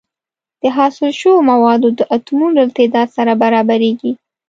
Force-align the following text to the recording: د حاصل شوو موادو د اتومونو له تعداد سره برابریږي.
د 0.61 0.63
حاصل 0.77 1.11
شوو 1.19 1.45
موادو 1.51 1.87
د 1.99 2.01
اتومونو 2.15 2.53
له 2.67 2.71
تعداد 2.77 3.07
سره 3.17 3.31
برابریږي. 3.43 4.11